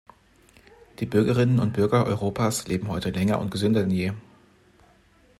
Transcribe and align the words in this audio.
Die 0.97 1.05
Bürgerinnen 1.05 1.59
und 1.59 1.73
Bürger 1.73 2.07
Europas 2.07 2.67
leben 2.67 2.87
heute 2.87 3.11
länger 3.11 3.37
und 3.39 3.51
gesünder 3.51 3.81
denn 3.81 3.91
je. 3.91 4.13